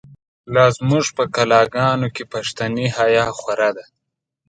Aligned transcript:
لازموږ 0.55 1.05
په 1.17 1.23
کلاګانو، 1.35 2.07
پښتنی 2.33 2.85
حیا 2.97 3.25
خو 3.37 3.49
ره 3.59 3.69
ده 3.75 3.85